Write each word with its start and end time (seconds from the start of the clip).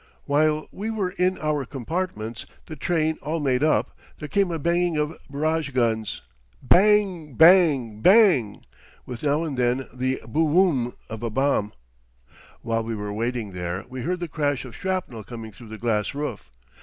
While 0.25 0.65
we 0.71 0.89
were 0.89 1.11
in 1.11 1.37
our 1.37 1.63
compartments, 1.63 2.47
the 2.65 2.75
train 2.75 3.19
all 3.21 3.39
made 3.39 3.63
up, 3.63 3.95
there 4.17 4.27
came 4.27 4.49
a 4.49 4.57
banging 4.57 4.97
of 4.97 5.15
barrage 5.29 5.69
guns 5.69 6.23
bang, 6.63 7.35
bang, 7.35 8.01
bang 8.01 8.63
with 9.05 9.21
now 9.21 9.43
and 9.43 9.59
then 9.59 9.87
the 9.93 10.19
boo 10.27 10.57
oom! 10.69 10.95
of 11.07 11.21
a 11.21 11.29
bomb. 11.29 11.71
While 12.63 12.83
we 12.83 12.95
were 12.95 13.13
waiting 13.13 13.51
there 13.51 13.85
we 13.89 14.01
heard 14.01 14.21
the 14.21 14.27
crash 14.27 14.65
of 14.65 14.75
shrapnel 14.75 15.23
coming 15.23 15.51
through 15.51 15.69
the 15.69 15.77
glass 15.77 16.15
roof. 16.15 16.49